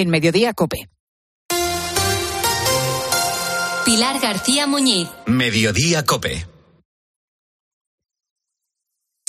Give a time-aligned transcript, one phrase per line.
[0.00, 0.88] En Mediodía Cope.
[3.84, 5.10] Pilar García Muñiz.
[5.26, 6.46] Mediodía Cope.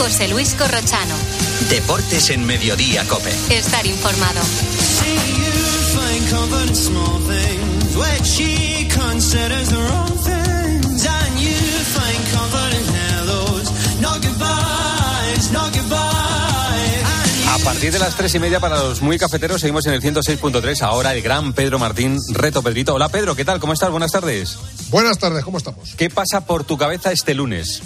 [0.00, 1.14] José Luis Corrochano.
[1.68, 3.30] Deportes en Mediodía Cope.
[3.50, 4.40] Estar informado.
[17.46, 20.80] A partir de las tres y media para los muy cafeteros seguimos en el 106.3.
[20.80, 22.94] Ahora el gran Pedro Martín, reto Pedrito.
[22.94, 23.60] Hola Pedro, ¿qué tal?
[23.60, 23.90] ¿Cómo estás?
[23.90, 24.56] Buenas tardes.
[24.88, 25.94] Buenas tardes, ¿cómo estamos?
[25.98, 27.82] ¿Qué pasa por tu cabeza este lunes?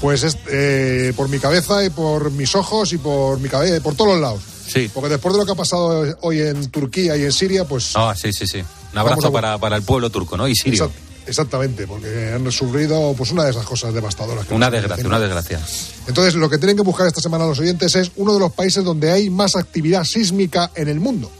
[0.00, 3.94] Pues es, eh, por mi cabeza y por mis ojos y por mi cabeza, por
[3.96, 4.40] todos los lados.
[4.68, 4.90] Sí.
[4.94, 7.92] Porque después de lo que ha pasado hoy en Turquía y en Siria, pues...
[7.94, 8.62] Ah, sí, sí, sí.
[8.92, 10.46] Un abrazo a- para, para el pueblo turco, ¿no?
[10.46, 10.84] Y sirio.
[10.86, 10.92] Exact-
[11.26, 14.46] Exactamente, porque han sufrido pues una de esas cosas devastadoras.
[14.46, 15.60] que Una desgracia, una desgracia.
[16.06, 18.82] Entonces, lo que tienen que buscar esta semana los oyentes es uno de los países
[18.82, 21.30] donde hay más actividad sísmica en el mundo.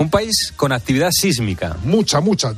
[0.00, 1.76] Un país con actividad sísmica.
[1.84, 2.54] Mucha, mucha.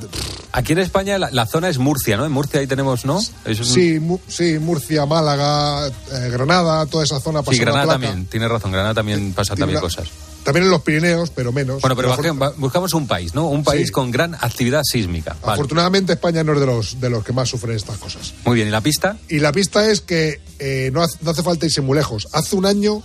[0.53, 2.25] Aquí en España la, la zona es Murcia, ¿no?
[2.25, 3.21] En Murcia ahí tenemos, ¿no?
[3.45, 7.93] Es Sí, Mu- sí, Murcia, Málaga, eh, Granada, toda esa zona Sí, pasa una Granada
[7.95, 10.09] también, tiene razón, Granada también pasa también cosas.
[10.45, 11.81] También en los Pirineos, pero menos.
[11.83, 13.49] Bueno, pero buscamos un país, ¿no?
[13.49, 13.93] Un país Sí.
[13.93, 15.37] con gran actividad sísmica.
[15.43, 15.55] Vale.
[15.55, 18.35] Afortunadamente España no es de los, de los que más sufren estas cosas.
[18.45, 19.17] Muy bien, ¿y la pista?
[19.29, 22.29] Y la pista es que eh, no, hace, no hace falta irse muy lejos.
[22.33, 23.03] Hace un año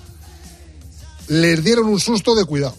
[1.28, 2.76] les dieron un susto de cuidado.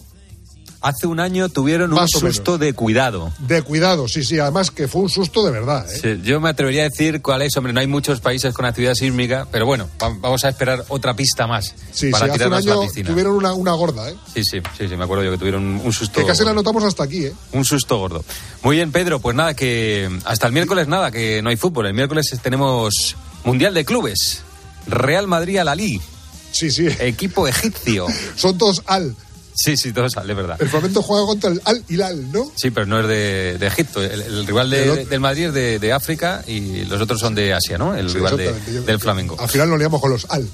[0.81, 3.33] Hace un año tuvieron un Más susto de cuidado.
[3.39, 4.39] De cuidado, sí, sí.
[4.39, 5.85] Además que fue un susto de verdad.
[5.91, 5.99] ¿eh?
[6.01, 8.93] Sí, yo me atrevería a decir cuál es, hombre, no hay muchos países con actividad
[8.93, 12.37] sísmica, pero bueno, va- vamos a esperar otra pista más Sí, para sí, hace un
[12.37, 13.09] tirarnos a año la piscina.
[13.09, 14.15] tuvieron una, una gorda, ¿eh?
[14.33, 16.21] Sí, sí, sí, sí, me acuerdo yo que tuvieron un, susto.
[16.21, 17.33] Que casi la notamos hasta aquí, ¿eh?
[17.51, 18.23] Un susto gordo.
[18.63, 21.87] Muy bien, Pedro, pues nada, que hasta el miércoles nada, que no hay fútbol.
[21.87, 24.43] El miércoles tenemos Mundial de Clubes.
[24.87, 25.75] Real Madrid a la.
[26.51, 26.87] Sí, sí.
[26.99, 28.07] Equipo egipcio.
[28.35, 29.15] Son todos al.
[29.53, 30.55] Sí, sí, todo sale, verdad.
[30.59, 32.51] El Flamengo juega contra el al Hilal, ¿no?
[32.55, 34.01] Sí, pero no es de, de Egipto.
[34.01, 37.19] El, el rival de- El otro- del Madrid es de, de África y los otros
[37.19, 37.93] son de Asia, ¿no?
[37.95, 38.37] El Sí, rival.
[38.67, 39.35] Yo- del Flamengo.
[39.39, 40.47] Al final nos liamos con los al.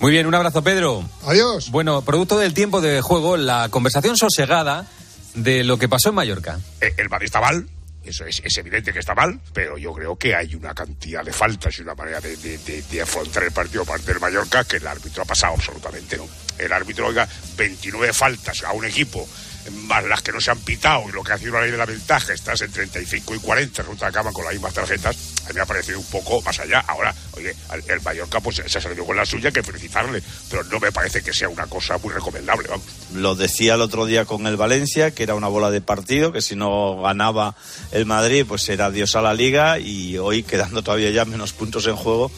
[0.00, 1.04] Muy bien, un abrazo, Pedro.
[1.26, 1.70] Adiós.
[1.70, 4.86] Bueno, producto del tiempo de juego, la conversación sosegada
[5.34, 6.60] de lo que pasó en Mallorca.
[6.80, 7.66] Eh, el Madrid está mal,
[8.04, 11.32] eso es, es evidente que está mal, pero yo creo que hay una cantidad de
[11.32, 14.86] faltas y una manera de, de- de- afrontar el partido parte del Mallorca que el
[14.86, 16.28] árbitro ha pasado absolutamente, ¿no?
[16.58, 19.28] El árbitro, oiga, 29 faltas a un equipo,
[19.70, 21.76] más las que no se han pitado y lo que ha sido la ley de
[21.76, 25.48] la ventaja, estás en 35 y 40, resulta que acaban con las mismas tarjetas, a
[25.48, 26.84] mí me ha parecido un poco más allá.
[26.86, 27.54] Ahora, oye,
[27.88, 31.22] el, Mallorca pues se ha salido con la suya, que felicitarle, pero no me parece
[31.22, 32.86] que sea una cosa muy recomendable, vamos.
[33.14, 36.42] Lo decía el otro día con el Valencia, que era una bola de partido, que
[36.42, 37.54] si no ganaba
[37.92, 41.86] el Madrid, pues era adiós a la liga y hoy quedando todavía ya menos puntos
[41.86, 42.30] en juego,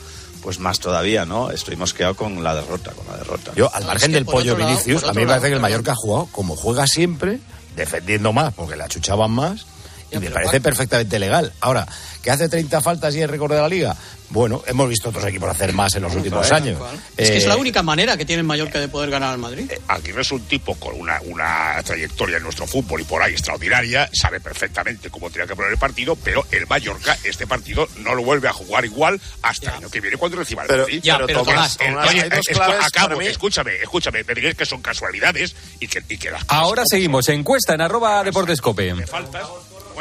[0.44, 1.50] pues más todavía, ¿no?
[1.50, 3.52] Estuvimos quedado con la derrota, con la derrota.
[3.56, 5.92] Yo, al margen que del pollo lado- Vinicius, a mí me parece que el Mallorca
[5.92, 7.40] ha jugado como juega siempre,
[7.74, 9.66] defendiendo más, porque la achuchaban más,
[10.14, 11.52] y me parece perfectamente legal.
[11.60, 11.86] Ahora,
[12.22, 13.96] que hace 30 faltas y es récord de la liga,
[14.30, 16.80] bueno, hemos visto otros equipos hacer más en los últimos años.
[17.16, 19.38] Es que es Eh, la única manera que tiene el Mallorca de poder ganar al
[19.38, 19.70] Madrid.
[19.70, 23.32] Eh, Aguirre es un tipo con una, una trayectoria en nuestro fútbol y por ahí
[23.32, 28.14] extraordinaria, sabe perfectamente cómo tiene que poner el partido, pero el Mallorca este partido no
[28.14, 31.00] lo vuelve a jugar igual hasta el año que viene cuando reciba el Pero- Madrid.
[31.02, 35.54] Ya, pero Tomás, El- Tomás, hay dos acabo, escúchame, escúchame, me diréis que son casualidades
[35.78, 38.90] y que, y que las cosas Ahora seguimos, encuesta en arroba deportescope.
[38.90, 39.06] son.
[39.06, 39.42] faltas.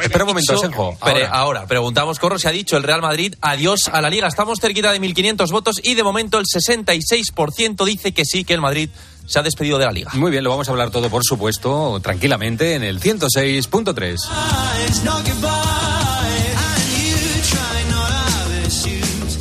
[0.02, 0.54] Espera un momento,
[1.00, 1.28] Ahora.
[1.28, 4.26] ahora, preguntamos, Corro, se ha dicho el Real Madrid, adiós a la Liga.
[4.28, 8.60] Estamos cerquita de 1.500 votos y de momento el 66% dice que sí, que el
[8.60, 8.90] Madrid
[9.26, 10.10] se ha despedido de la Liga.
[10.14, 14.16] Muy bien, lo vamos a hablar todo, por supuesto, tranquilamente en el 106.3.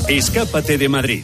[0.07, 1.23] Escápate de Madrid.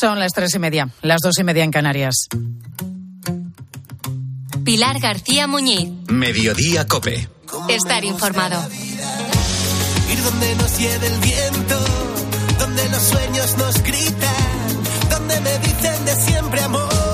[0.00, 2.28] Son las tres y media, las dos y media en Canarias.
[4.64, 5.88] Pilar García Muñiz.
[6.08, 7.28] Mediodía Cope.
[7.68, 8.62] Estar informado.
[10.12, 11.84] Ir donde nos lleve el viento,
[12.60, 17.07] donde los sueños nos gritan, donde me dicen de siempre amor.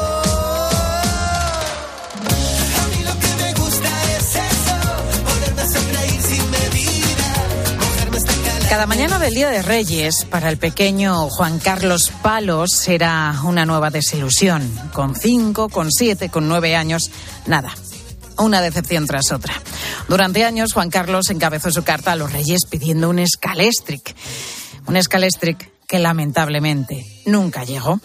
[8.74, 13.90] Cada mañana del Día de Reyes, para el pequeño Juan Carlos Palos, será una nueva
[13.90, 14.68] desilusión.
[14.92, 17.12] Con cinco, con siete, con nueve años,
[17.46, 17.72] nada.
[18.36, 19.54] Una decepción tras otra.
[20.08, 24.16] Durante años, Juan Carlos encabezó su carta a los Reyes pidiendo un Scalestric.
[24.86, 28.00] Un Scalestric que lamentablemente nunca llegó.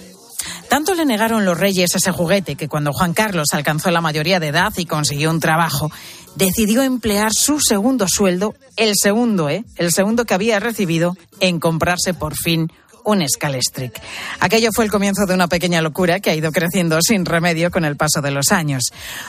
[0.69, 4.49] Tanto le negaron los reyes ese juguete que cuando Juan Carlos alcanzó la mayoría de
[4.49, 5.91] edad y consiguió un trabajo,
[6.39, 9.65] decidió emplear su segundo sueldo, el segundo, ¿eh?
[9.75, 12.71] El segundo que había recibido, en comprarse por fin
[13.03, 13.99] un Scalestric.
[14.39, 17.83] Aquello fue el comienzo de una pequeña locura que ha ido creciendo sin remedio con
[17.83, 18.83] el paso de los años.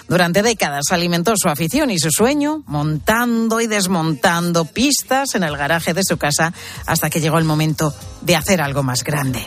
[0.09, 5.95] Durante décadas alimentó su afición y su sueño, montando y desmontando pistas en el garaje
[5.95, 6.53] de su casa
[6.87, 9.45] hasta que llegó el momento de hacer algo más grande.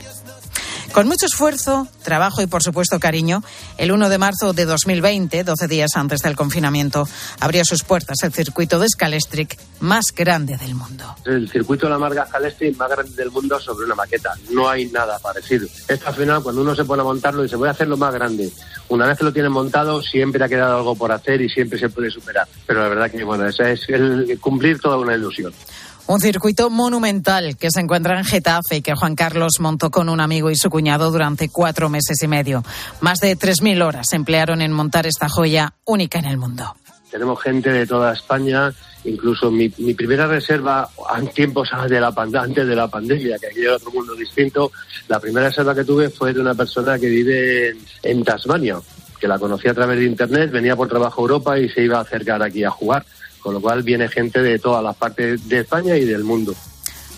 [0.94, 3.42] Con mucho esfuerzo, trabajo y, por supuesto, cariño,
[3.80, 7.08] el 1 de marzo de 2020, 12 días antes del confinamiento,
[7.40, 11.16] abrió sus puertas el circuito de Scalestric más grande del mundo.
[11.26, 14.36] El circuito de la marca Scalestric más grande del mundo sobre una maqueta.
[14.52, 15.66] No hay nada parecido.
[15.88, 18.52] Esto al final, cuando uno se pone a montarlo, dice, voy a hacerlo más grande.
[18.90, 21.90] Una vez que lo tienen montado, siempre ha quedado algo por hacer y siempre se
[21.90, 22.48] puede superar.
[22.68, 25.54] Pero la verdad que, bueno, esa es el cumplir toda una ilusión.
[26.06, 30.20] Un circuito monumental que se encuentra en Getafe y que Juan Carlos montó con un
[30.20, 32.62] amigo y su cuñado durante cuatro meses y medio.
[33.00, 36.76] Más de 3.000 horas se emplearon en montar esta joya única en el mundo.
[37.10, 38.74] Tenemos gente de toda España,
[39.06, 43.76] incluso mi, primera reserva en tiempos de la, antes de la pandemia, que aquí era
[43.76, 44.72] otro mundo distinto,
[45.08, 48.78] la primera reserva que tuve fue de una persona que vive en, en Tasmania,
[49.20, 52.00] que la conocí a través de Internet, venía por trabajo a Europa y se iba
[52.00, 53.06] a acercar aquí a jugar,
[53.44, 56.56] con lo cual viene gente de todas las partes de España y del mundo.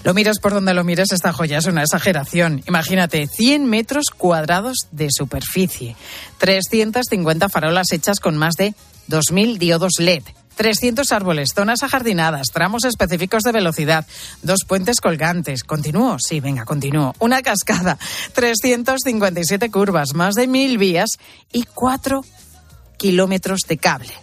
[0.04, 2.62] Lo miras por donde lo mires, esta joya es una exageración.
[2.68, 5.96] Imagínate, 100 metros cuadrados de superficie,
[6.38, 8.76] 350 farolas hechas con más de
[9.10, 10.24] 2.000 diodos LED.
[10.56, 14.06] 300 árboles, zonas ajardinadas, tramos específicos de velocidad,
[14.42, 15.64] dos puentes colgantes.
[15.64, 17.14] Continúo, sí, venga, continúo.
[17.20, 17.98] Una cascada,
[18.34, 21.10] 357 curvas, más de mil vías
[21.52, 22.24] y 4
[22.98, 24.14] kilómetros de cable.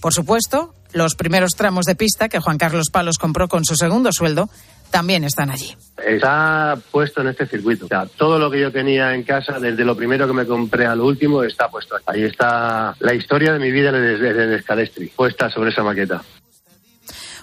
[0.00, 4.10] Por supuesto, los primeros tramos de pista que Juan Carlos Palos compró con su segundo
[4.12, 4.48] sueldo
[4.90, 5.74] también están allí.
[6.06, 7.86] Está puesto en este circuito.
[7.86, 10.86] O sea, todo lo que yo tenía en casa, desde lo primero que me compré
[10.86, 11.96] a lo último, está puesto.
[12.06, 16.22] Ahí está la historia de mi vida desde el Scalestri, puesta sobre esa maqueta.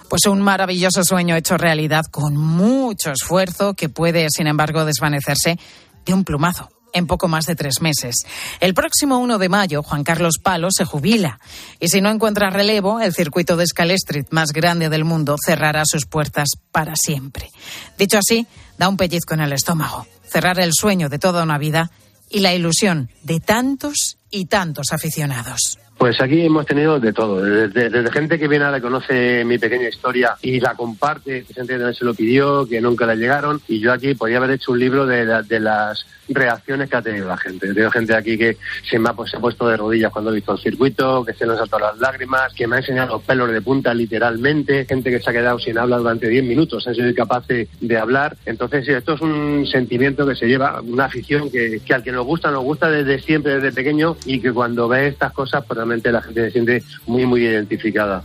[0.08, 5.58] Pues un maravilloso sueño hecho realidad con mucho esfuerzo que puede, sin embargo, desvanecerse
[6.04, 8.26] de un plumazo en poco más de tres meses.
[8.60, 11.40] El próximo 1 de mayo, Juan Carlos Palo se jubila.
[11.78, 16.06] Y si no encuentra relevo, el circuito de Scalestrit más grande del mundo cerrará sus
[16.06, 17.50] puertas para siempre.
[17.98, 18.46] Dicho así,
[18.78, 20.06] da un pellizco en el estómago.
[20.28, 21.90] Cerrar el sueño de toda una vida
[22.28, 25.78] y la ilusión de tantos y tantos aficionados.
[26.00, 30.34] Pues aquí hemos tenido de todo, desde, gente que viene ahora conoce mi pequeña historia
[30.40, 33.92] y la comparte, que gente que se lo pidió, que nunca le llegaron, y yo
[33.92, 37.74] aquí podía haber hecho un libro de, la- las reacciones que ha tenido la gente.
[37.74, 38.56] Tengo gente aquí que
[38.88, 41.52] se me ha, pues, puesto de rodillas cuando ha visto el circuito, que se le
[41.52, 45.20] han saltado las lágrimas, que me ha enseñado los pelos de punta literalmente, gente que
[45.20, 48.36] se ha quedado sin habla durante 10 minutos, han sido incapaces de hablar.
[48.46, 52.24] Entonces, esto es un sentimiento que se lleva, una afición que, que al que nos
[52.24, 56.12] gusta, nos gusta desde siempre, desde pequeño, y que cuando ve estas cosas, pues realmente
[56.12, 58.22] la gente se siente muy, muy identificada.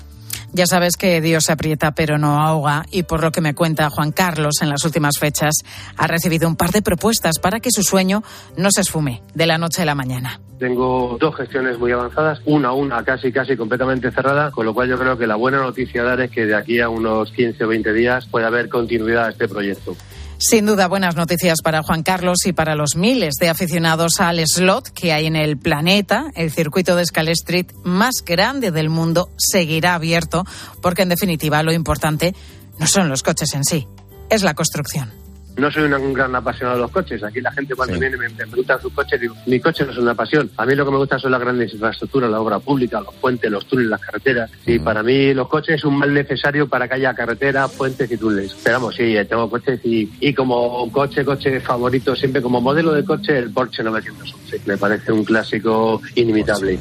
[0.53, 3.89] Ya sabes que Dios se aprieta pero no ahoga y por lo que me cuenta
[3.89, 5.53] Juan Carlos en las últimas fechas
[5.97, 8.23] ha recibido un par de propuestas para que su sueño
[8.55, 10.39] no se esfume de la noche a la mañana.
[10.57, 14.97] Tengo dos gestiones muy avanzadas, una una casi casi completamente cerrada, con lo cual yo
[14.97, 17.67] creo que la buena noticia a dar es que de aquí a unos 15 o
[17.67, 19.97] 20 días puede haber continuidad a este proyecto.
[20.37, 24.89] Sin duda, buenas noticias para Juan Carlos y para los miles de aficionados al slot
[24.89, 26.25] que hay en el planeta.
[26.35, 30.43] El circuito de Scalestrit más grande del mundo seguirá abierto
[30.81, 32.35] porque, en definitiva, lo importante
[32.79, 33.87] no son los coches en sí,
[34.29, 35.24] es la construcción.
[35.57, 37.23] No soy un gran apasionado de los coches.
[37.23, 39.97] Aquí la gente cuando viene me, me pregunta sus coches, digo, mi coche no es
[39.97, 40.49] una pasión.
[40.57, 43.49] A mí lo que me gusta son las grandes infraestructuras, la obra pública, los puentes,
[43.49, 44.51] los túneles, las carreteras.
[44.65, 48.17] Y para mí los coches es un mal necesario para que haya carreteras, puentes y
[48.17, 48.55] túneles.
[48.63, 53.05] Pero vamos, sí, tengo coches y, y como coche, coche favorito, siempre como modelo de
[53.05, 54.61] coche, el Porsche 911.
[54.65, 56.79] Me parece un clásico inimitable.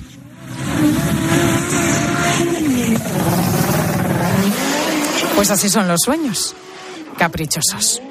[5.36, 6.54] Pues así son los sueños,
[7.18, 8.03] caprichosos.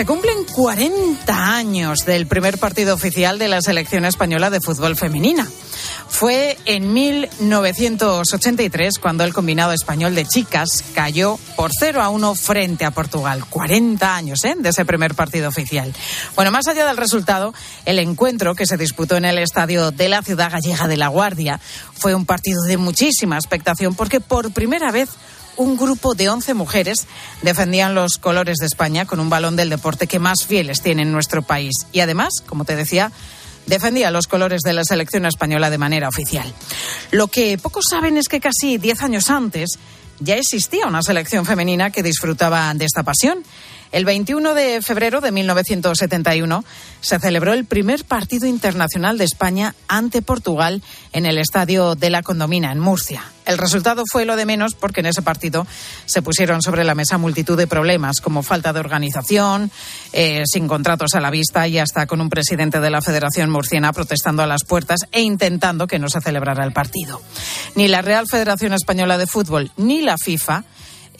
[0.00, 5.46] Se cumplen 40 años del primer partido oficial de la selección española de fútbol femenina.
[6.08, 12.86] Fue en 1983 cuando el combinado español de chicas cayó por 0 a 1 frente
[12.86, 13.44] a Portugal.
[13.50, 14.54] 40 años ¿eh?
[14.58, 15.92] de ese primer partido oficial.
[16.34, 17.52] Bueno, más allá del resultado,
[17.84, 21.60] el encuentro que se disputó en el estadio de la ciudad gallega de La Guardia
[21.92, 25.10] fue un partido de muchísima expectación porque por primera vez
[25.60, 27.06] un grupo de 11 mujeres
[27.42, 31.12] defendían los colores de España con un balón del deporte que más fieles tiene en
[31.12, 31.74] nuestro país.
[31.92, 33.12] Y además, como te decía,
[33.66, 36.50] defendía los colores de la selección española de manera oficial.
[37.10, 39.78] Lo que pocos saben es que casi 10 años antes
[40.18, 43.44] ya existía una selección femenina que disfrutaba de esta pasión.
[43.92, 46.64] El 21 de febrero de 1971
[47.00, 50.80] se celebró el primer partido internacional de España ante Portugal
[51.12, 53.24] en el Estadio de la Condomina, en Murcia.
[53.46, 55.66] El resultado fue lo de menos porque en ese partido
[56.06, 59.72] se pusieron sobre la mesa multitud de problemas, como falta de organización,
[60.12, 63.92] eh, sin contratos a la vista y hasta con un presidente de la Federación Murciana
[63.92, 67.20] protestando a las puertas e intentando que no se celebrara el partido.
[67.74, 70.62] Ni la Real Federación Española de Fútbol ni la FIFA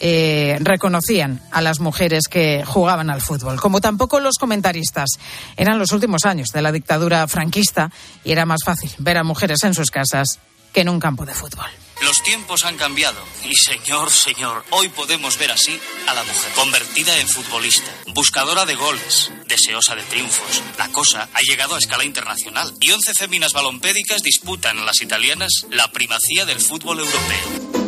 [0.03, 5.11] eh, reconocían a las mujeres que jugaban al fútbol, como tampoco los comentaristas.
[5.55, 7.91] Eran los últimos años de la dictadura franquista
[8.23, 10.39] y era más fácil ver a mujeres en sus casas
[10.73, 11.67] que en un campo de fútbol.
[12.01, 17.19] Los tiempos han cambiado y señor, señor, hoy podemos ver así a la mujer, convertida
[17.19, 20.63] en futbolista, buscadora de goles, deseosa de triunfos.
[20.79, 25.67] La cosa ha llegado a escala internacional y 11 féminas balompédicas disputan a las italianas
[25.69, 27.80] la primacía del fútbol europeo.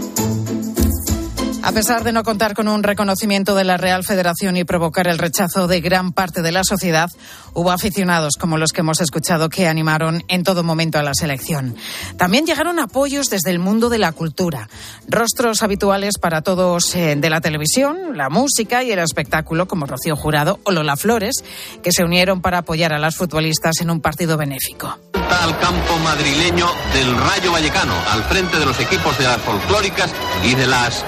[1.65, 5.17] A pesar de no contar con un reconocimiento de la Real Federación y provocar el
[5.17, 7.09] rechazo de gran parte de la sociedad,
[7.53, 11.73] hubo aficionados como los que hemos escuchado que animaron en todo momento a la selección.
[12.17, 14.67] También llegaron apoyos desde el mundo de la cultura,
[15.07, 20.17] rostros habituales para todos eh, de la televisión, la música y el espectáculo, como Rocío
[20.17, 21.45] Jurado o Lola Flores,
[21.81, 24.99] que se unieron para apoyar a las futbolistas en un partido benéfico.
[25.13, 30.11] Al campo madrileño del Rayo Vallecano, al frente de los equipos de las folclóricas
[30.43, 31.05] y de las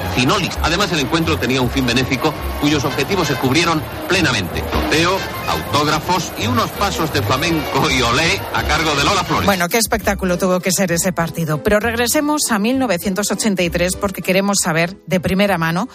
[0.61, 4.61] Además, el encuentro tenía un fin benéfico cuyos objetivos se cubrieron plenamente.
[4.61, 5.17] Trofeo,
[5.49, 9.45] autógrafos y unos pasos de flamenco y olé a cargo de Lola Flores.
[9.45, 11.63] Bueno, qué espectáculo tuvo que ser ese partido.
[11.63, 15.87] Pero regresemos a 1983 porque queremos saber de primera mano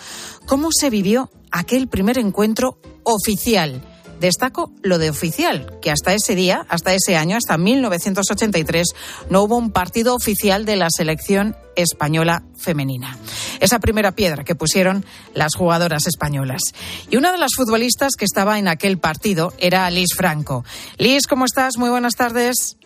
[0.47, 3.83] cómo se vivió aquel primer encuentro oficial
[4.21, 8.89] Destaco lo de oficial, que hasta ese día, hasta ese año, hasta 1983,
[9.31, 13.17] no hubo un partido oficial de la selección española femenina.
[13.61, 16.61] Esa primera piedra que pusieron las jugadoras españolas.
[17.09, 20.65] Y una de las futbolistas que estaba en aquel partido era Liz Franco.
[20.99, 21.79] Liz, ¿cómo estás?
[21.79, 22.77] Muy buenas tardes.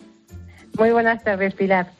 [0.77, 1.91] Muy buenas tardes, Pilar.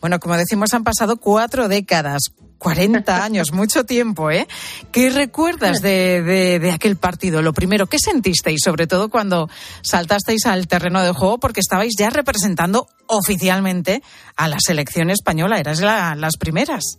[0.00, 2.32] Bueno, como decimos, han pasado cuatro décadas.
[2.60, 4.46] 40 años, mucho tiempo, ¿eh?
[4.92, 6.22] ¿Qué recuerdas de,
[6.60, 7.40] de, aquel partido?
[7.40, 9.48] Lo primero, ¿qué sentisteis, sobre todo cuando
[9.80, 11.38] saltasteis al terreno de juego?
[11.38, 14.02] Porque estabais ya representando oficialmente
[14.36, 16.98] a la selección española, eras las primeras.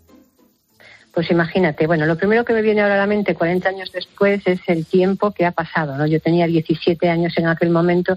[1.13, 4.41] Pues imagínate, bueno, lo primero que me viene ahora a la mente 40 años después
[4.45, 6.07] es el tiempo que ha pasado, ¿no?
[6.07, 8.15] Yo tenía 17 años en aquel momento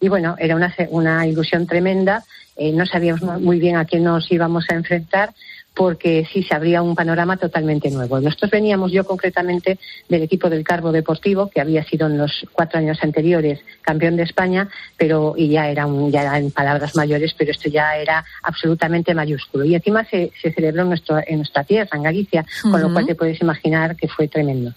[0.00, 2.24] y bueno, era una, una ilusión tremenda,
[2.56, 5.34] eh, no sabíamos muy bien a quién nos íbamos a enfrentar,
[5.76, 8.18] porque sí se abría un panorama totalmente nuevo.
[8.18, 9.78] Nosotros veníamos, yo concretamente,
[10.08, 14.22] del equipo del Carbo Deportivo, que había sido en los cuatro años anteriores campeón de
[14.22, 19.14] España, pero y ya era, un, ya en palabras mayores, pero esto ya era absolutamente
[19.14, 19.66] mayúsculo.
[19.66, 23.14] Y encima se, celebró en, nuestro, en nuestra tierra, en Galicia, con lo cual te
[23.14, 24.72] puedes imaginar que fue tremendo.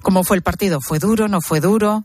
[0.00, 0.80] ¿Cómo fue el partido?
[0.80, 1.26] ¿Fue duro?
[1.26, 2.04] ¿No fue duro?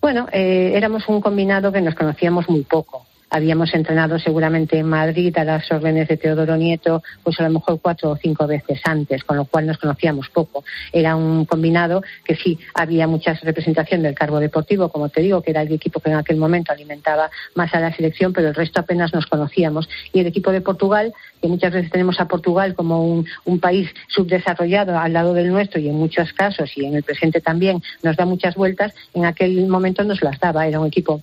[0.00, 5.36] Bueno, eh, éramos un combinado que nos conocíamos muy poco habíamos entrenado seguramente en Madrid
[5.38, 9.24] a las órdenes de Teodoro Nieto, pues a lo mejor cuatro o cinco veces antes,
[9.24, 10.64] con lo cual nos conocíamos poco.
[10.92, 15.50] Era un combinado que sí había mucha representación del cargo deportivo, como te digo, que
[15.50, 18.80] era el equipo que en aquel momento alimentaba más a la selección, pero el resto
[18.80, 19.88] apenas nos conocíamos.
[20.12, 23.26] Y el equipo de Portugal, que muchas veces tenemos a Portugal como un,
[23.58, 27.82] país subdesarrollado al lado del nuestro y en muchos casos y en el presente también
[28.04, 30.68] nos da muchas vueltas, en aquel momento nos las daba.
[30.68, 31.22] Era un equipo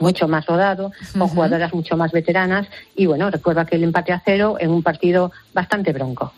[0.00, 4.56] mucho más rodado, con jugadoras mucho más veteranas y bueno, recuerdo aquel empate a cero
[4.58, 6.32] en un partido bastante bronco.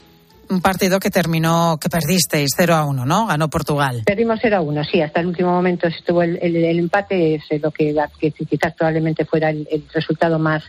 [0.51, 3.27] Un partido que terminó, que perdisteis 0 a 1, ¿no?
[3.27, 4.03] Ganó Portugal.
[4.07, 7.71] Perdimos 0 a 1, sí, hasta el último momento estuvo el, el, empate, es lo
[7.71, 10.65] que, que, quizás probablemente fuera el, resultado más,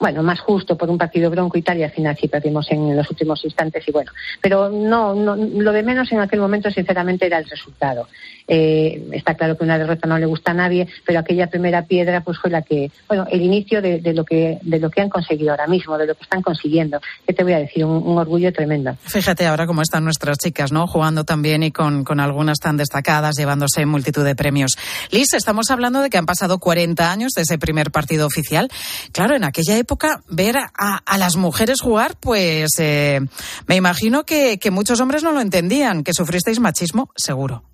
[0.00, 3.08] bueno, más justo por un partido bronco y tal, al final sí perdimos en los
[3.10, 4.10] últimos instantes y bueno.
[4.40, 8.08] Pero no, no lo de menos en aquel momento, sinceramente, era el resultado.
[8.48, 12.22] Eh, está claro que una derrota no le gusta a nadie, pero aquella primera piedra
[12.22, 15.50] pues fue la que, bueno, el inicio de, lo que de lo que han conseguido
[15.50, 16.98] ahora mismo, de lo que están consiguiendo.
[17.26, 17.84] ¿Qué te voy a decir?
[17.84, 18.96] Un, orgullo tremendo.
[19.02, 20.86] Fíjate ahora cómo están nuestras chicas, ¿no?
[20.86, 24.72] Jugando también y con, con algunas tan destacadas, llevándose multitud de premios.
[25.10, 28.68] Liz, estamos hablando de que han pasado 40 años de ese primer partido oficial.
[29.12, 29.89] Claro, en aquella época
[30.28, 33.20] ver a, las mujeres jugar, pues eh,
[33.66, 37.64] me imagino que, que muchos hombres no lo entendían, que sufristeis machismo, seguro.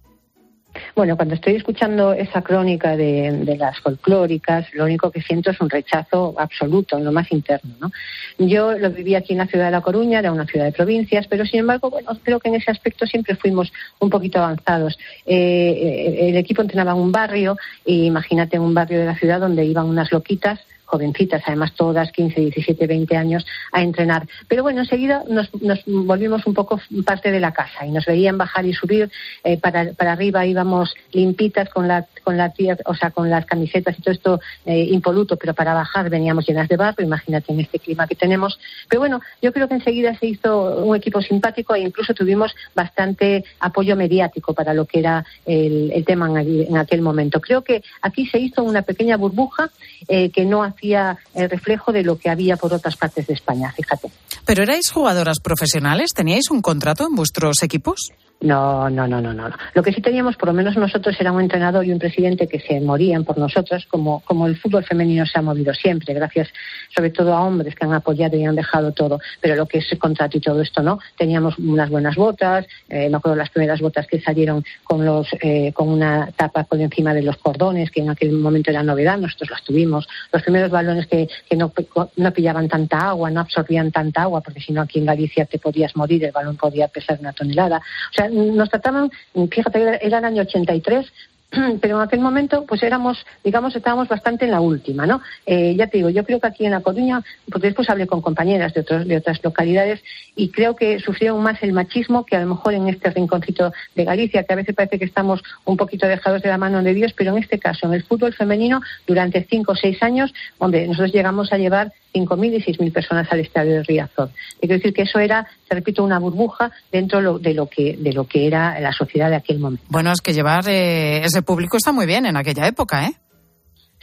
[0.94, 5.70] Bueno, cuando estoy escuchando esa crónica de, las folclóricas, lo único que siento es un
[5.70, 7.74] rechazo absoluto en lo más interno.
[7.80, 7.90] ¿no?
[8.38, 11.26] Yo lo viví aquí en la ciudad de La Coruña, era una ciudad de provincias,
[11.28, 14.98] pero sin embargo, bueno, creo que en ese aspecto siempre fuimos un poquito avanzados.
[15.24, 19.64] Eh, el equipo entrenaba en un barrio, y imagínate un barrio de la ciudad donde
[19.64, 24.26] iban unas loquitas jovencitas, además todas 15, 17, 20 años, a entrenar.
[24.48, 25.50] Pero bueno, enseguida nos,
[25.86, 29.10] volvimos un poco parte de la casa y nos veían bajar y subir.
[29.44, 32.52] Eh, para, para arriba íbamos limpitas con la, con la
[32.86, 36.68] o sea, con las camisetas y todo esto eh, impoluto, pero para bajar veníamos llenas
[36.68, 38.58] de barro, imagínate en este clima que tenemos.
[38.88, 43.44] Pero bueno, yo creo que enseguida se hizo un equipo simpático e incluso tuvimos bastante
[43.60, 47.40] apoyo mediático para lo que era el, tema en, aquel momento.
[47.40, 49.70] Creo que aquí se hizo una pequeña burbuja
[50.08, 53.72] eh, que no hacía el reflejo de lo que había por otras partes de España,
[53.72, 54.10] fíjate.
[54.44, 56.10] ¿Pero erais jugadoras profesionales?
[56.14, 58.10] ¿Teníais un contrato en vuestros equipos?
[58.40, 59.50] No, no, no, no, no.
[59.74, 62.60] Lo que sí teníamos, por lo menos nosotros, era un entrenador y un presidente que
[62.60, 66.48] se morían por nosotros, como, como el fútbol femenino se ha movido siempre, gracias
[66.94, 69.20] sobre todo a hombres que han apoyado y han dejado todo.
[69.40, 70.98] Pero lo que es el contrato y todo esto, ¿no?
[71.16, 75.72] Teníamos unas buenas botas, eh, me acuerdo las primeras botas que salieron con, los, eh,
[75.72, 79.50] con una tapa por encima de los cordones, que en aquel momento era novedad, nosotros
[79.50, 80.06] las tuvimos.
[80.30, 81.72] Los primeros balones que, que no,
[82.16, 85.58] no pillaban tanta agua, no absorbían tanta agua, porque si no aquí en Galicia te
[85.58, 87.78] podías morir, el balón podía pesar una tonelada.
[87.78, 89.10] O sea, nos trataban,
[89.50, 91.12] fíjate, era el año 83,
[91.80, 95.20] pero en aquel momento pues éramos, digamos, estábamos bastante en la última, ¿no?
[95.44, 98.20] Eh, ya te digo, yo creo que aquí en La Coruña, porque después hablé con
[98.20, 100.02] compañeras de, otros, de otras localidades
[100.34, 104.04] y creo que sufrieron más el machismo que a lo mejor en este rinconcito de
[104.04, 107.12] Galicia, que a veces parece que estamos un poquito dejados de la mano de Dios,
[107.16, 111.12] pero en este caso, en el fútbol femenino, durante cinco o seis años, donde nosotros
[111.12, 114.30] llegamos a llevar 5.000 y 6.000 personas al estadio de Riazor.
[114.58, 118.24] Quiero decir que eso era, te repito, una burbuja dentro de lo que, de lo
[118.24, 119.84] que era la sociedad de aquel momento.
[119.88, 123.12] Bueno, es que llevar eh, ese público está muy bien en aquella época, ¿eh?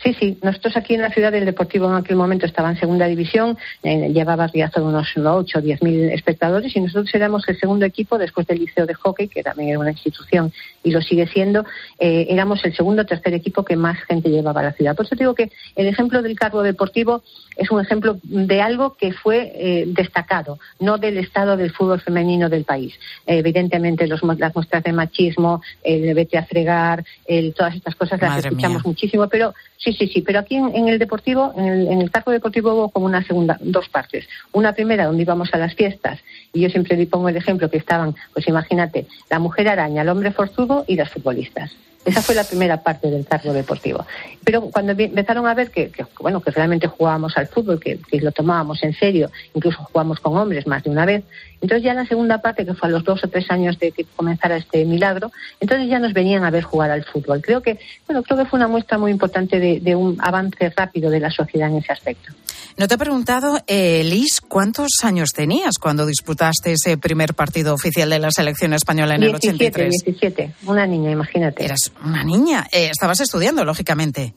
[0.04, 0.38] Sí, sí.
[0.41, 4.10] Nosotros aquí en la ciudad del Deportivo en aquel momento estaba en segunda división, eh,
[4.10, 8.45] llevaba de unos 8 o 10 mil espectadores y nosotros éramos el segundo equipo después
[8.47, 10.52] del Liceo de Hockey, que también era una institución
[10.84, 11.65] y lo sigue siendo.
[12.00, 14.96] Eh, éramos el segundo o tercer equipo que más gente llevaba a la ciudad.
[14.96, 17.24] Por eso digo que el ejemplo del cargo deportivo
[17.56, 22.50] es un ejemplo de algo que fue eh, destacado, no del estado del fútbol femenino
[22.50, 22.93] del país.
[23.26, 28.46] evidentemente, los, las muestras de machismo, el vete a fregar, el, todas estas cosas las
[28.46, 32.12] escuchamos muchísimo, pero sí, sí, sí, pero aquí en, el deportivo, en el, en el
[32.12, 34.28] cargo deportivo hubo como una segunda, dos partes.
[34.52, 36.19] Una primera donde íbamos a las fiestas
[36.52, 40.10] y yo siempre le pongo el ejemplo que estaban, pues imagínate, la mujer araña, el
[40.10, 41.72] hombre forzudo y las futbolistas.
[42.06, 44.06] Esa fue la primera parte del cargo deportivo.
[44.44, 48.84] Pero cuando empezaron a ver que, bueno, que realmente jugábamos al fútbol, que, lo tomábamos
[48.84, 51.24] en serio, incluso jugamos con hombres más de una vez,
[51.63, 54.04] entonces ya la segunda parte, que fue a los dos o tres años de que
[54.04, 57.41] comenzara este milagro, entonces ya nos venían a ver jugar al fútbol.
[57.41, 61.21] Creo que, bueno, creo que fue una muestra muy importante de, un avance rápido de
[61.21, 62.34] la sociedad en ese aspecto.
[62.78, 68.10] No te he preguntado, eh, Liz, ¿cuántos años tenías cuando disputaste ese primer partido oficial
[68.10, 70.04] de la selección española en el 83?
[70.06, 71.63] 17, una niña, imagínate.
[71.63, 72.67] Eras una niña.
[72.73, 74.34] Eh, estabas estudiando, lógicamente.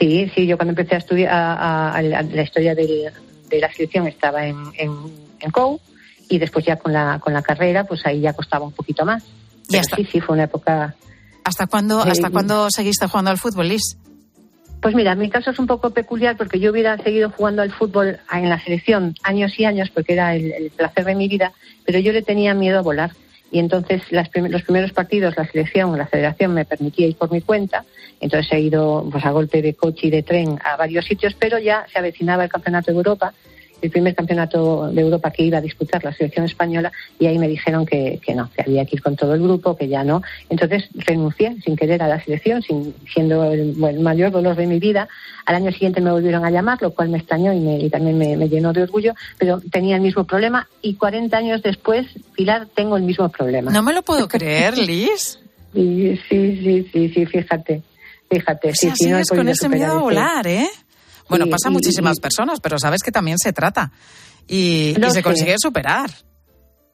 [0.00, 3.12] Sí, sí, yo cuando empecé a estudiar a, la historia de
[3.60, 4.90] la selección estaba en, en,
[5.38, 5.80] en COU
[6.28, 9.24] y después ya con la, con la carrera, pues ahí ya costaba un poquito más.
[9.68, 10.94] Y hasta, sí, sí, fue una época...
[11.44, 13.96] ¿Hasta cuándo, ¿Hasta cuándo seguiste jugando al fútbol, Liz?
[14.82, 18.18] Pues mira, mi caso es un poco peculiar porque yo hubiera seguido jugando al fútbol
[18.32, 21.52] en la selección años y años porque era el placer de mi vida,
[21.84, 23.12] pero yo le tenía miedo a volar
[23.50, 27.84] y entonces los primeros partidos la selección la federación me permitía ir por mi cuenta
[28.20, 31.58] entonces he ido pues a golpe de coche y de tren a varios sitios pero
[31.58, 33.32] ya se avecinaba el campeonato de Europa
[33.82, 37.48] el primer campeonato de Europa que iba a disputar la selección española y ahí me
[37.48, 40.22] dijeron que, que no, que había que ir con todo el grupo, que ya no.
[40.48, 45.08] Entonces renuncié sin querer a la selección, sin, siendo el, mayor dolor de mi vida.
[45.44, 48.18] Al año siguiente me volvieron a llamar, lo cual me extrañó y, me, y también
[48.18, 52.68] me, me, llenó de orgullo, pero tenía el mismo problema y 40 años después, Pilar,
[52.74, 53.70] tengo el mismo problema.
[53.70, 55.38] No me lo puedo creer, Liz.
[55.72, 57.82] sí, sí, sí, sí, sí, fíjate.
[58.28, 60.68] Fíjate, sí, sí, no con ese miedo a volar, ¿eh?
[61.28, 63.90] Bueno, pasa a muchísimas y- personas, pero sabes que también se trata.
[64.48, 65.22] Y, se sé.
[65.22, 66.10] consigue superar.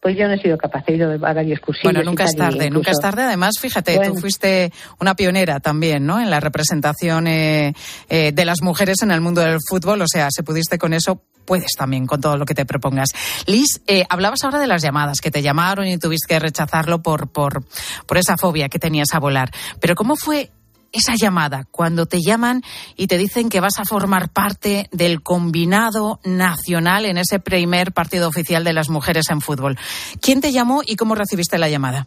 [0.01, 1.93] Pues yo no he sido capaz, he ido a varios cursillos.
[1.93, 3.23] Bueno, nunca es tarde, nunca es tarde.
[3.23, 4.15] Además, fíjate, Bueno.
[4.15, 6.21] tú fuiste una pionera también, ¿no?
[6.21, 7.73] En la representación eh,
[8.09, 10.03] eh, de las mujeres en el mundo del fútbol.
[10.03, 13.11] O sea, si pudiste con eso, puedes también con todo lo que te propongas.
[13.47, 17.31] Liz, eh, hablabas ahora de las llamadas, que te llamaron y tuviste que rechazarlo por,
[17.31, 17.65] por,
[18.05, 19.53] por esa fobia que tenías a volar.
[19.81, 20.51] Pero ¿cómo fue
[20.93, 22.63] esa llamada cuando te llaman
[22.97, 28.29] y te dicen que vas a formar parte del combinado nacional en ese primer partido
[28.29, 29.79] oficial de las mujeres en fútbol?
[30.21, 32.07] ¿Quién te llamó y cómo recibiste la llamada?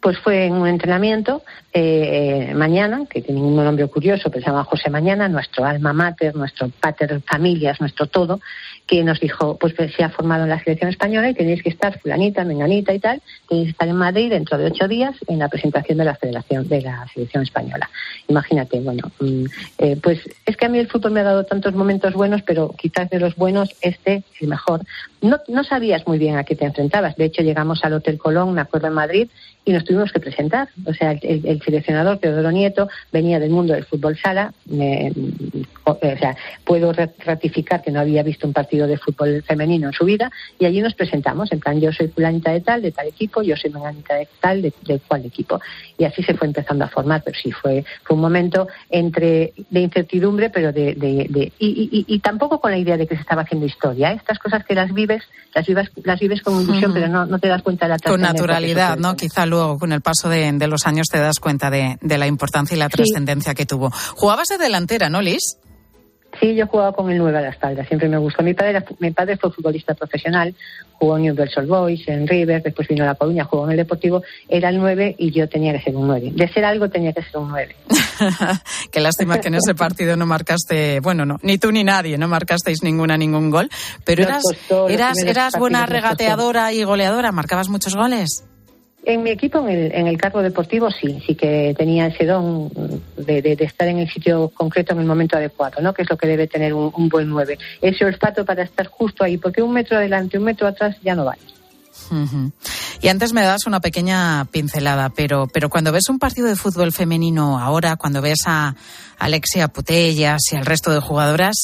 [0.00, 1.42] Pues fue en un entrenamiento
[1.74, 6.34] eh, mañana, que tiene un nombre curioso, que se llama José Mañana, nuestro alma mater,
[6.34, 8.40] nuestro pater familias, nuestro todo,
[8.90, 11.68] que nos dijo, pues que se ha formado en la selección española y tenéis que
[11.68, 15.38] estar fulanita, menganita y tal, tenéis que estar en Madrid dentro de ocho días en
[15.38, 17.88] la presentación de la federación de la selección española.
[18.26, 19.44] Imagínate, bueno, mm,
[19.78, 22.74] eh, pues es que a mí el fútbol me ha dado tantos momentos buenos, pero
[22.76, 24.80] quizás de los buenos este el mejor.
[25.22, 27.14] No, no sabías muy bien a qué te enfrentabas.
[27.14, 29.30] De hecho, llegamos al Hotel Colón, me acuerdo en Madrid,
[29.64, 30.68] y nos tuvimos que presentar.
[30.86, 34.52] O sea, el, el- el seleccionador Teodoro Nieto venía del mundo del fútbol sala.
[34.66, 35.12] me-
[35.84, 39.92] o sea, puedo ra- ratificar que no había visto un partido de fútbol femenino en
[39.92, 41.50] su vida y allí nos presentamos.
[41.52, 44.62] En plan, yo soy fulanita de tal, de tal equipo, yo soy menganita de tal,
[44.62, 45.60] de, de cual equipo.
[45.98, 47.22] Y así se fue empezando a formar.
[47.24, 50.94] Pero sí, fue, fue un momento entre de incertidumbre, pero de.
[50.94, 54.12] de- de- y, y- tampoco con la idea de que se estaba haciendo historia.
[54.12, 54.16] ¿eh?
[54.16, 55.22] Estas cosas que las vives,
[55.54, 58.20] las vives, las vives con ilusión, pero no, no te das cuenta de la Con
[58.20, 59.16] naturalidad, ¿no?
[59.16, 62.26] Quizá luego, con el paso de, de los años, te das cuenta de, de la
[62.26, 63.90] importancia y la trascendencia que tuvo.
[64.16, 65.58] Jugabas de delantera, ¿no, Liz?
[66.40, 68.44] Sí, yo jugaba con el 9 a la espalda, siempre me gustó.
[68.44, 70.54] Mi padre, era- mi padre fue futbolista profesional,
[70.92, 74.22] jugó en Newell's Boys, en River, después vino a La Coruña, jugó en el Deportivo,
[74.48, 76.30] era el 9 y yo tenía que ser un 9.
[76.32, 77.74] De ser algo tenía que ser un 9.
[78.92, 82.28] Qué lástima que en ese partido no marcaste, bueno, no, ni tú ni nadie, no
[82.28, 83.68] marcasteis ninguna, ningún gol.
[84.04, 88.44] Pero eras, costó eras, eras buena regateadora y goleadora, marcabas muchos goles.
[89.04, 92.70] En mi equipo, en el, en el cargo deportivo, sí, sí que tenía ese don
[93.16, 95.94] de, de- estar en el sitio concreto en el momento adecuado, ¿no?
[95.94, 97.58] Que es lo que debe tener un, un buen 9.
[97.80, 101.24] Ese olfato para estar justo ahí, porque un metro adelante, un metro atrás ya no
[101.24, 101.40] vale.
[103.00, 106.92] Y antes me das una pequeña pincelada, pero, pero cuando ves un partido de fútbol
[106.92, 108.74] femenino ahora, cuando ves a
[109.18, 111.56] Alexia Putellas y al resto de jugadoras,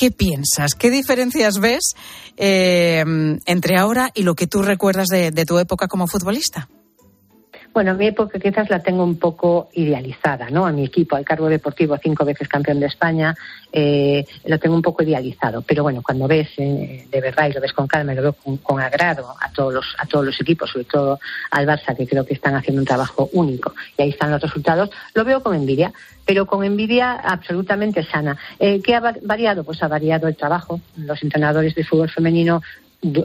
[0.00, 0.74] ¿qué piensas?
[0.74, 1.94] ¿Qué diferencias ves
[2.38, 3.04] eh,
[3.44, 6.70] entre ahora y lo que tú recuerdas de, de tu época como futbolista?
[7.72, 10.66] Bueno, mi época quizás la tengo un poco idealizada, ¿no?
[10.66, 13.36] A mi equipo, al cargo deportivo, cinco veces campeón de España,
[13.72, 15.62] eh, lo tengo un poco idealizado.
[15.62, 18.32] Pero bueno, cuando ves eh, de verdad y lo ves con calma y lo veo
[18.32, 21.20] con, con agrado a todos, los, a todos los equipos, sobre todo
[21.52, 24.90] al Barça, que creo que están haciendo un trabajo único y ahí están los resultados,
[25.14, 25.92] lo veo con envidia,
[26.26, 28.36] pero con envidia absolutamente sana.
[28.58, 29.62] Eh, ¿Qué ha va- variado?
[29.62, 30.80] Pues ha variado el trabajo.
[30.96, 32.62] Los entrenadores de fútbol femenino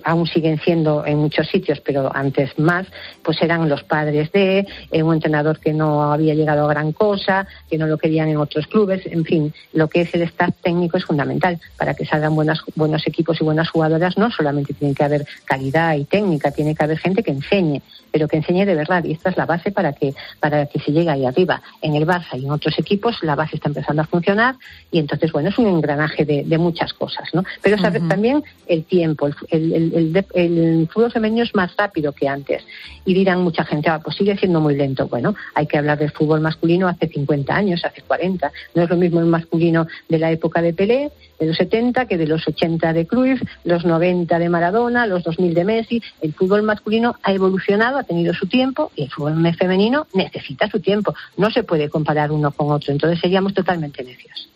[0.03, 2.87] aún siguen siendo en muchos sitios, pero antes más,
[3.23, 7.47] pues eran los padres de eh, un entrenador que no había llegado a gran cosa,
[7.69, 10.97] que no lo querían en otros clubes, en fin, lo que es el staff técnico
[10.97, 14.17] es fundamental para que salgan buenas, buenos equipos y buenas jugadoras.
[14.17, 17.81] No solamente tiene que haber calidad y técnica, tiene que haber gente que enseñe,
[18.15, 19.03] pero que enseñe de verdad.
[19.03, 21.61] Y esta es la base para que para que se llegue ahí arriba.
[21.81, 24.55] En el Barça y en otros equipos la base está empezando a funcionar
[24.89, 27.43] y entonces bueno es un engranaje de, de muchas cosas, ¿no?
[27.61, 28.07] Pero sabe- Ujú.
[28.07, 32.63] también el tiempo, el, el fútbol femenino es más rápido que antes.
[33.03, 35.07] Y dirán mucha gente, ah, pues sigue siendo muy lento.
[35.09, 38.49] Bueno, hay que hablar del fútbol masculino hace 50 años, hace 40.
[38.75, 42.17] No es lo mismo el masculino de la época de Pelé, de los 70, que
[42.17, 46.01] de los 80 de Cruyff, los 90 de Maradona, los 2000 de Messi.
[46.21, 50.79] El fútbol masculino ha evolucionado, ha tenido su tiempo y el fútbol femenino necesita su
[50.79, 51.13] tiempo.
[51.37, 52.91] No se puede comparar uno con otro.
[52.91, 54.49] Entonces seríamos totalmente necios.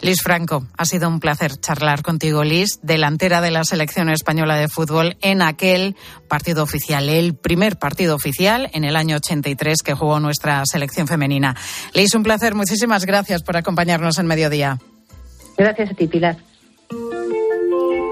[0.00, 4.68] Liz Franco, ha sido un placer charlar contigo, Liz, delantera de la selección española de
[4.68, 5.96] fútbol en aquel
[6.28, 11.56] partido oficial, el primer partido oficial en el año 83 que jugó nuestra selección femenina.
[11.94, 14.78] Liz, un placer, muchísimas gracias por acompañarnos en Mediodía.
[15.56, 16.36] Gracias a ti, Pilar.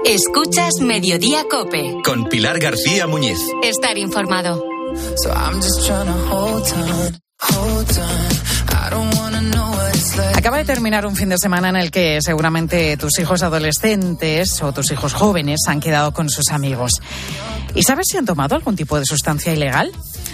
[0.05, 1.95] Escuchas Mediodía Cope.
[2.03, 3.39] Con Pilar García Muñiz.
[3.63, 4.63] Estar informado.
[5.15, 5.83] So I'm just
[10.35, 14.73] Acaba de terminar un fin de semana en el que seguramente tus hijos adolescentes o
[14.73, 17.01] tus hijos jóvenes han quedado con sus amigos.
[17.75, 19.91] ¿Y sabes si han tomado algún tipo de sustancia ilegal?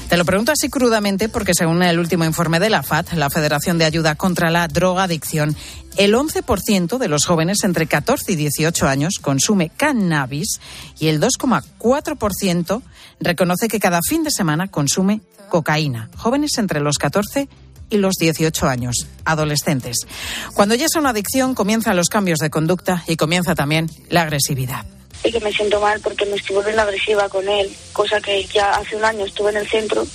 [0.10, 3.78] Te lo pregunto así crudamente porque según el último informe de la FAT, la Federación
[3.78, 5.56] de Ayuda contra la Drogadicción,
[5.98, 10.60] el 11% de los jóvenes entre 14 y 18 años consume cannabis
[11.00, 12.82] y el 2,4%
[13.20, 16.10] reconoce que cada fin de semana consume cocaína.
[16.18, 17.50] Jóvenes entre los 14 y
[17.98, 19.98] los 18 años, adolescentes.
[20.54, 24.86] Cuando ya es una adicción, comienzan los cambios de conducta y comienza también la agresividad.
[25.24, 28.72] Y que me siento mal porque me estoy volviendo agresiva con él, cosa que ya
[28.72, 30.06] hace un año estuve en el centro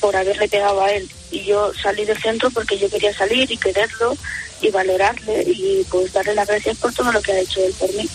[0.00, 1.08] por haberle pegado a él.
[1.30, 4.16] Y yo salí del centro porque yo quería salir y quererlo
[4.60, 7.92] y valorarle y pues darle las gracias por todo lo que ha hecho él por
[7.94, 8.08] mí.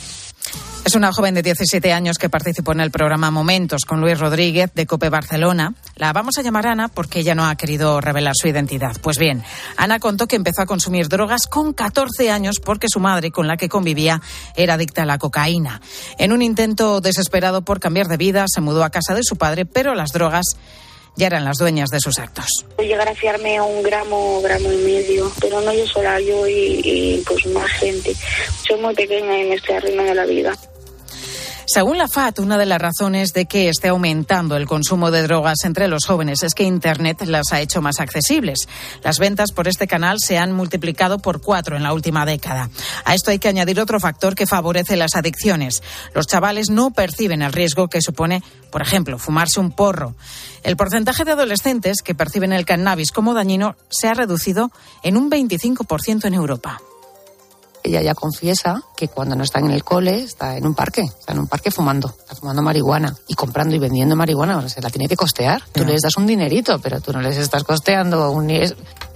[0.86, 4.70] Es una joven de 17 años que participó en el programa Momentos con Luis Rodríguez
[4.76, 5.76] de Cope Barcelona.
[5.96, 8.98] La vamos a llamar Ana porque ella no ha querido revelar su identidad.
[9.02, 9.44] Pues bien,
[9.78, 13.56] Ana contó que empezó a consumir drogas con 14 años porque su madre, con la
[13.56, 14.22] que convivía,
[14.58, 15.80] era adicta a la cocaína.
[16.18, 19.66] En un intento desesperado por cambiar de vida, se mudó a casa de su padre,
[19.66, 20.58] pero las drogas
[21.16, 22.66] ya eran las dueñas de sus actos.
[22.78, 27.24] Llegar a fiarme un gramo, gramo y medio, pero no yo sola, yo y, y
[27.26, 28.14] pues más gente.
[28.68, 30.54] Soy muy pequeña y me estoy arruinando la vida.
[31.66, 35.64] Según la FAT, una de las razones de que esté aumentando el consumo de drogas
[35.64, 38.68] entre los jóvenes es que Internet las ha hecho más accesibles.
[39.02, 42.70] Las ventas por este canal se han multiplicado por cuatro en la última década.
[43.06, 45.82] A esto hay que añadir otro factor que favorece las adicciones.
[46.14, 50.16] Los chavales no perciben el riesgo que supone, por ejemplo, fumarse un porro.
[50.64, 54.70] El porcentaje de adolescentes que perciben el cannabis como dañino se ha reducido
[55.02, 56.82] en un 25% en Europa
[57.84, 61.34] ella ya confiesa que cuando no está en el cole está en un parque, está
[61.34, 65.08] en un parque fumando, está fumando marihuana y comprando y vendiendo marihuana, se la tiene
[65.08, 65.62] que costear.
[65.72, 68.48] Tú les das un dinerito, pero tú no les estás costeando un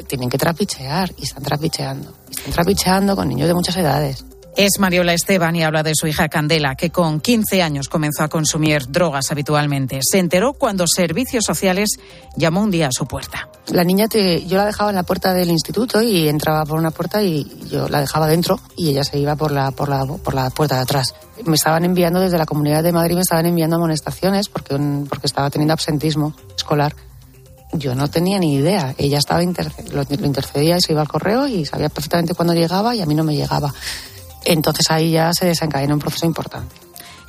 [0.08, 2.14] tienen que trapichear y están trapicheando.
[2.30, 4.26] Y están trapicheando con niños de muchas edades.
[4.58, 8.28] Es Mariola Esteban y habla de su hija Candela, que con 15 años comenzó a
[8.28, 10.00] consumir drogas habitualmente.
[10.02, 12.00] Se enteró cuando Servicios Sociales
[12.36, 13.50] llamó un día a su puerta.
[13.68, 16.90] La niña, te, yo la dejaba en la puerta del instituto y entraba por una
[16.90, 20.34] puerta y yo la dejaba dentro y ella se iba por la, por la, por
[20.34, 21.14] la puerta de atrás.
[21.46, 24.76] Me estaban enviando desde la Comunidad de Madrid, me estaban enviando amonestaciones porque,
[25.08, 26.96] porque estaba teniendo absentismo escolar.
[27.74, 28.96] Yo no tenía ni idea.
[28.98, 32.96] Ella estaba lo, lo intercedía y se iba al correo y sabía perfectamente cuándo llegaba
[32.96, 33.72] y a mí no me llegaba.
[34.48, 36.74] Entonces ahí ya se desencadena un proceso importante.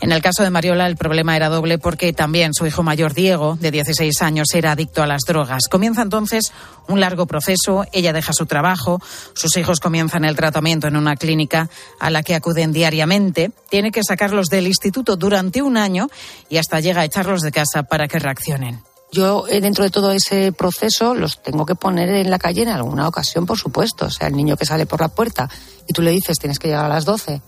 [0.00, 3.58] En el caso de Mariola, el problema era doble porque también su hijo mayor, Diego,
[3.60, 5.64] de 16 años, era adicto a las drogas.
[5.68, 6.52] Comienza entonces
[6.86, 9.02] un largo proceso, ella deja su trabajo,
[9.34, 14.04] sus hijos comienzan el tratamiento en una clínica a la que acuden diariamente, tiene que
[14.04, 16.06] sacarlos del instituto durante un año
[16.48, 18.87] y hasta llega a echarlos de casa para que reaccionen.
[19.10, 22.68] Yo, eh, dentro de todo ese proceso, los tengo que poner en la calle en
[22.68, 24.06] alguna ocasión, por supuesto.
[24.06, 25.48] O sea, el niño que sale por la puerta
[25.86, 27.40] y tú le dices tienes que llegar a las 12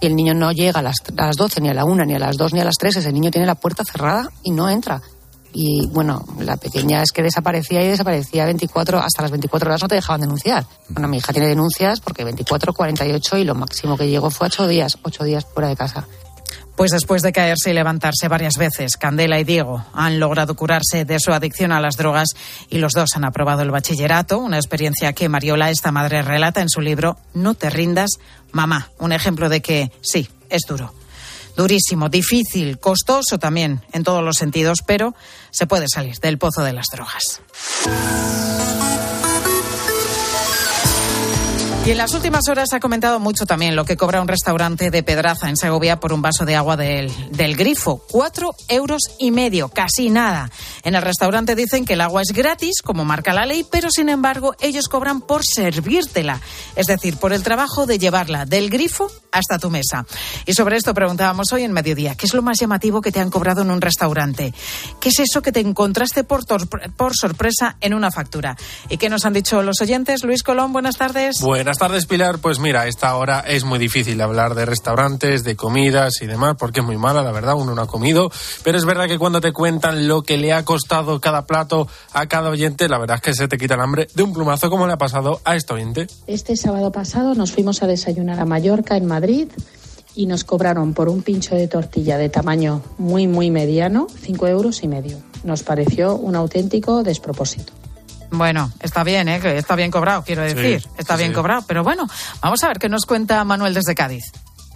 [0.00, 2.14] y el niño no llega a las, a las 12, ni a la 1, ni
[2.14, 4.70] a las 2, ni a las 3, ese niño tiene la puerta cerrada y no
[4.70, 5.02] entra.
[5.52, 9.88] Y bueno, la pequeña es que desaparecía y desaparecía 24, hasta las 24 horas no
[9.88, 10.66] te dejaban denunciar.
[10.88, 14.68] Bueno, mi hija tiene denuncias porque 24, 48 y lo máximo que llegó fue 8
[14.68, 16.06] días, 8 días fuera de casa.
[16.78, 21.18] Pues después de caerse y levantarse varias veces, Candela y Diego han logrado curarse de
[21.18, 22.28] su adicción a las drogas
[22.70, 26.68] y los dos han aprobado el bachillerato, una experiencia que Mariola, esta madre, relata en
[26.68, 28.10] su libro No te rindas,
[28.52, 28.90] mamá.
[29.00, 30.94] Un ejemplo de que sí, es duro.
[31.56, 35.16] Durísimo, difícil, costoso también en todos los sentidos, pero
[35.50, 37.42] se puede salir del pozo de las drogas.
[41.88, 45.02] Y en las últimas horas ha comentado mucho también lo que cobra un restaurante de
[45.02, 48.04] Pedraza en Segovia por un vaso de agua del, del, grifo.
[48.10, 50.50] Cuatro euros y medio, casi nada.
[50.82, 54.10] En el restaurante dicen que el agua es gratis, como marca la ley, pero sin
[54.10, 56.42] embargo ellos cobran por servírtela.
[56.76, 60.04] Es decir, por el trabajo de llevarla del grifo hasta tu mesa.
[60.44, 63.30] Y sobre esto preguntábamos hoy en mediodía, ¿qué es lo más llamativo que te han
[63.30, 64.52] cobrado en un restaurante?
[65.00, 66.44] ¿Qué es eso que te encontraste por,
[66.96, 68.58] por sorpresa en una factura?
[68.90, 70.22] ¿Y qué nos han dicho los oyentes?
[70.22, 71.40] Luis Colón, buenas tardes.
[71.40, 72.38] Buenas tardes, Pilar.
[72.38, 76.80] Pues mira, esta hora es muy difícil hablar de restaurantes, de comidas y demás, porque
[76.80, 78.30] es muy mala, la verdad, uno no ha comido.
[78.64, 82.26] Pero es verdad que cuando te cuentan lo que le ha costado cada plato a
[82.26, 84.86] cada oyente, la verdad es que se te quita el hambre de un plumazo, como
[84.86, 86.08] le ha pasado a este oyente.
[86.26, 89.48] Este sábado pasado nos fuimos a desayunar a Mallorca, en Madrid,
[90.14, 94.82] y nos cobraron por un pincho de tortilla de tamaño muy, muy mediano, cinco euros
[94.82, 95.18] y medio.
[95.44, 97.77] Nos pareció un auténtico despropósito.
[98.30, 99.40] Bueno, está bien, ¿eh?
[99.56, 100.86] está bien cobrado, quiero decir.
[100.98, 101.64] está bien cobrado.
[101.66, 102.06] Pero bueno,
[102.40, 104.24] vamos a ver qué nos cuenta Manuel desde Cádiz.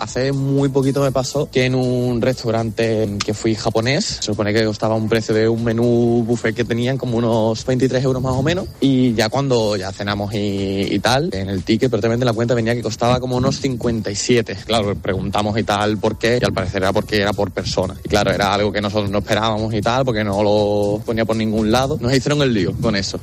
[0.03, 4.65] Hace muy poquito me pasó que en un restaurante que fui japonés, se supone que
[4.65, 8.43] costaba un precio de un menú buffet que tenían como unos 23 euros más o
[8.43, 8.67] menos.
[8.81, 12.75] Y ya cuando ya cenamos y, tal, en el ticket, también en la cuenta venía
[12.75, 14.57] que costaba como unos 57.
[14.67, 17.95] Claro, preguntamos y tal por qué, y al parecer era porque era por persona.
[18.03, 21.37] Y claro, era algo que nosotros no esperábamos y tal, porque no lo ponía por
[21.37, 21.97] ningún lado.
[22.01, 23.21] Nos hicieron el lío con eso.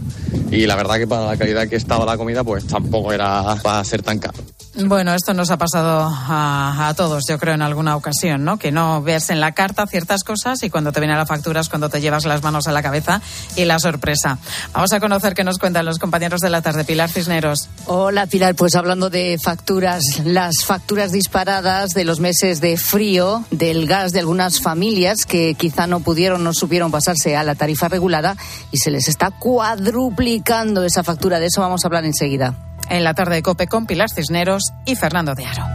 [0.49, 3.83] Y la verdad que para la calidad que estaba la comida, pues tampoco era para
[3.83, 4.37] ser tan caro.
[4.85, 8.57] Bueno, esto nos ha pasado a, a, todos, yo creo, en alguna ocasión, ¿no?
[8.57, 11.67] Que no ves en la carta ciertas cosas y cuando te viene la factura es
[11.67, 13.21] cuando te llevas las manos a la cabeza
[13.57, 14.37] y la sorpresa.
[14.71, 16.85] Vamos a conocer qué nos cuentan los compañeros de la tarde.
[16.85, 17.67] Pilar Cisneros.
[17.87, 18.55] Hola, Pilar.
[18.55, 24.19] Pues hablando de facturas, las facturas disparadas de los meses de frío, del gas de
[24.19, 28.37] algunas familias que quizá no pudieron, no supieron pasarse a la tarifa regulada
[28.71, 31.39] y se les está cuadruplicando esa factura.
[31.39, 34.95] De eso vamos a hablar enseguida en la tarde de Cope con Pilar Cisneros y
[34.95, 35.65] Fernando de Aro.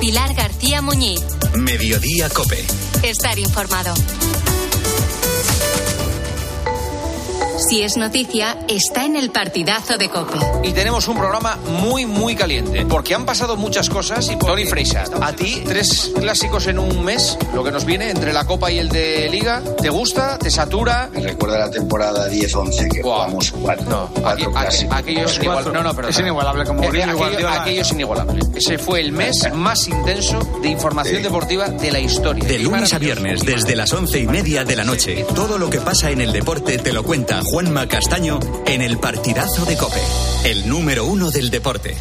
[0.00, 1.22] Pilar García Muñiz.
[1.54, 2.64] Mediodía Cope.
[3.02, 3.94] Estar informado.
[7.68, 10.38] Si es noticia, está en el partidazo de Cope.
[10.64, 15.04] Y tenemos un programa muy, muy caliente, porque han pasado muchas cosas y Tony Freisa,
[15.22, 18.78] a ti tres clásicos en un mes, lo que nos viene entre la Copa y
[18.78, 20.38] el de Liga, ¿te gusta?
[20.38, 21.08] ¿Te satura?
[21.10, 25.82] Me recuerda la temporada 10-11 que jugamos cuatro, no, cuatro aquí, aquello es, inigual, no,
[25.82, 28.40] no, es inigualable como aquello, aquello, aquello es inigualable.
[28.54, 31.22] Ese fue el mes más intenso de información sí.
[31.22, 32.44] deportiva de la historia.
[32.44, 35.80] De lunes a viernes, desde las once y media de la noche, todo lo que
[35.80, 40.02] pasa en el deporte te lo cuenta Juanma Castaño en el partidazo de Cope,
[40.44, 41.94] el número uno del deporte.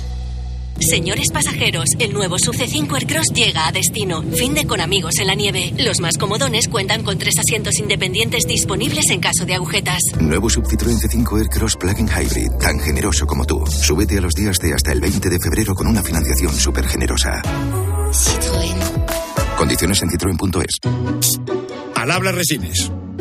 [0.80, 4.24] Señores pasajeros, el nuevo Sub C5 Aircross llega a destino.
[4.24, 5.72] Fin de con amigos en la nieve.
[5.78, 10.00] Los más comodones cuentan con tres asientos independientes disponibles en caso de agujetas.
[10.20, 13.64] Nuevo Sub Citroën C5 Aircross Plug-in Hybrid, tan generoso como tú.
[13.68, 17.44] Súbete a los días de hasta el 20 de febrero con una financiación súper generosa.
[18.12, 19.56] Citroën.
[19.56, 20.80] Condiciones en citroen.es.
[21.94, 22.90] Al habla Resines.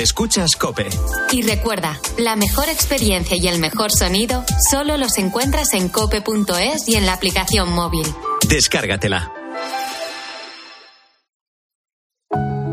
[0.00, 0.88] Escuchas Cope.
[1.30, 6.94] Y recuerda, la mejor experiencia y el mejor sonido solo los encuentras en cope.es y
[6.94, 8.06] en la aplicación móvil.
[8.48, 9.30] Descárgatela.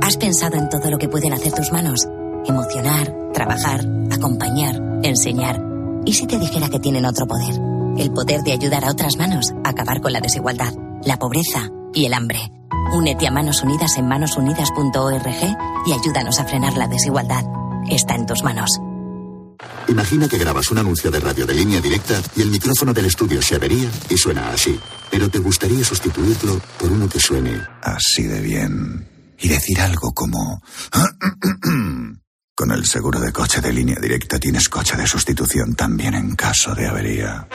[0.01, 2.07] ¿Has pensado en todo lo que pueden hacer tus manos?
[2.45, 5.59] Emocionar, trabajar, acompañar, enseñar.
[6.05, 7.55] ¿Y si te dijera que tienen otro poder?
[7.97, 12.05] El poder de ayudar a otras manos a acabar con la desigualdad, la pobreza y
[12.05, 12.39] el hambre.
[12.93, 17.43] Únete a Manos Unidas en manosunidas.org y ayúdanos a frenar la desigualdad.
[17.89, 18.69] Está en tus manos.
[19.87, 23.41] Imagina que grabas un anuncio de radio de línea directa y el micrófono del estudio
[23.41, 24.79] se avería y suena así.
[25.09, 29.07] Pero te gustaría sustituirlo por uno que suene así de bien.
[29.39, 30.61] Y decir algo como...
[32.55, 36.73] Con el seguro de coche de línea directa tienes coche de sustitución también en caso
[36.73, 37.47] de avería.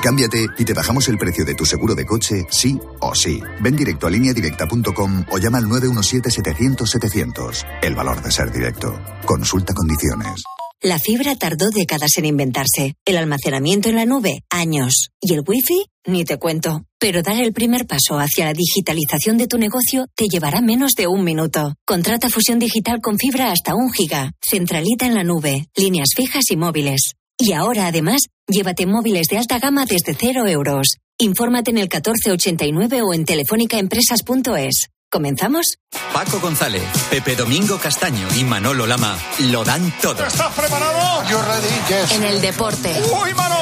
[0.00, 3.42] Cámbiate y te bajamos el precio de tu seguro de coche, sí o sí.
[3.60, 7.66] Ven directo a lineadirecta.com o llama al 917-700-700.
[7.82, 8.98] El valor de ser directo.
[9.26, 10.42] Consulta condiciones.
[10.84, 12.96] La fibra tardó décadas en inventarse.
[13.04, 15.10] El almacenamiento en la nube, años.
[15.20, 16.82] Y el wifi, ni te cuento.
[16.98, 21.06] Pero dar el primer paso hacia la digitalización de tu negocio te llevará menos de
[21.06, 21.76] un minuto.
[21.86, 24.32] Contrata fusión digital con fibra hasta un giga.
[24.40, 25.68] Centralita en la nube.
[25.76, 27.12] Líneas fijas y móviles.
[27.38, 30.96] Y ahora, además, llévate móviles de alta gama desde cero euros.
[31.18, 34.88] Infórmate en el 1489 o en telefónicaempresas.es.
[35.10, 35.76] ¿Comenzamos?
[36.12, 39.18] Paco González, Pepe Domingo Castaño y Manolo Lama
[39.50, 40.26] lo dan todo.
[40.26, 41.28] ¿Estás preparado?
[41.28, 42.12] Yo ready, yes.
[42.12, 42.90] En el deporte.
[43.22, 43.61] ¡Uy, Manolo!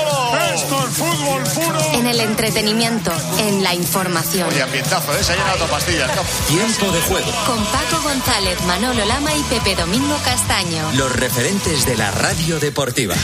[0.54, 1.80] Esto es fútbol puro.
[1.92, 4.48] En el entretenimiento, en la información.
[4.48, 5.22] Oye, ambientazo, ¿eh?
[5.22, 6.10] Se ha llenado pastillas.
[6.46, 7.30] Tiempo de juego.
[7.46, 10.90] Con Paco González, Manolo Lama y Pepe Domingo Castaño.
[10.94, 13.14] Los referentes de la radio deportiva.